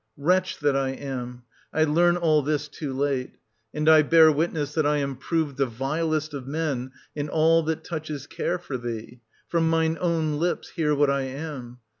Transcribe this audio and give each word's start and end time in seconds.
Wretch 0.17 0.57
that 0.61 0.75
I 0.75 0.93
am! 0.93 1.43
I 1.71 1.83
learn 1.83 2.17
all 2.17 2.41
this 2.41 2.67
too 2.67 2.91
late: 2.91 3.37
and 3.71 3.87
I 3.87 4.01
bear 4.01 4.31
witness 4.31 4.73
that 4.73 4.83
I 4.87 4.97
am 4.97 5.15
proved 5.15 5.57
the 5.57 5.67
vilest 5.67 6.33
of 6.33 6.47
men 6.47 6.91
m 7.15 7.29
all 7.31 7.61
that 7.61 7.83
touches 7.83 8.25
care 8.25 8.57
for 8.57 8.77
thee:— 8.79 9.21
from 9.47 9.69
mine 9.69 9.99
own 10.01 10.37
lips 10.39 10.69
hear 10.69 10.95
what 10.95 11.11
I 11.11 11.25
am. 11.25 11.81